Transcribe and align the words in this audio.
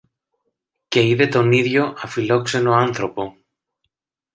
και 0.87 1.07
είδε 1.07 1.27
τον 1.27 1.51
ίδιο 1.51 1.93
αφιλόξενο 1.97 2.73
άνθρωπο 2.73 3.37